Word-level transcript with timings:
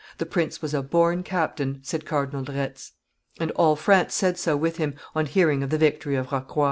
"The 0.17 0.25
prince 0.25 0.63
was 0.63 0.73
a 0.73 0.81
born 0.81 1.21
captain," 1.21 1.77
said 1.83 2.07
Cardinal 2.07 2.43
de 2.43 2.53
Retz. 2.53 2.93
And 3.39 3.51
all 3.51 3.75
France 3.75 4.15
said 4.15 4.35
so 4.39 4.57
with 4.57 4.77
him, 4.77 4.95
on 5.13 5.27
hearing 5.27 5.61
of 5.61 5.69
the 5.69 5.77
victory 5.77 6.15
of 6.15 6.29
Rocroi. 6.31 6.59